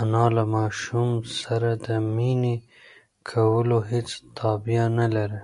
[0.00, 2.56] انا له ماشوم سره د مینې
[3.30, 5.40] کولو هېڅ تابیا نهلري.